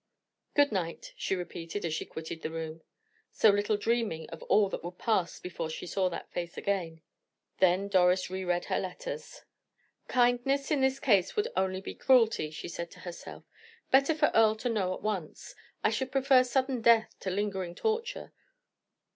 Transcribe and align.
"Good 0.55 0.71
night," 0.71 1.13
she 1.15 1.35
repeated 1.35 1.85
as 1.85 1.93
she 1.93 2.07
quitted 2.07 2.41
the 2.41 2.49
room, 2.49 2.81
so 3.29 3.51
little 3.51 3.77
dreaming 3.77 4.27
of 4.31 4.41
all 4.41 4.67
that 4.69 4.83
would 4.83 4.97
pass 4.97 5.39
before 5.39 5.69
she 5.69 5.85
saw 5.85 6.09
that 6.09 6.31
face 6.31 6.57
again. 6.57 7.03
Then 7.59 7.87
Doris 7.87 8.27
re 8.27 8.43
read 8.43 8.65
her 8.65 8.79
letters. 8.79 9.43
"Kindness 10.07 10.71
in 10.71 10.81
this 10.81 10.99
case 10.99 11.35
would 11.35 11.49
only 11.55 11.81
be 11.81 11.93
cruelty," 11.93 12.49
she 12.49 12.67
said 12.67 12.89
to 12.89 13.01
herself. 13.01 13.43
"Better 13.91 14.15
for 14.15 14.31
Earle 14.33 14.55
to 14.55 14.69
know 14.69 14.91
at 14.95 15.03
once. 15.03 15.53
I 15.83 15.91
should 15.91 16.11
prefer 16.11 16.43
sudden 16.43 16.81
death 16.81 17.13
to 17.19 17.29
lingering 17.29 17.75
torture." 17.75 18.33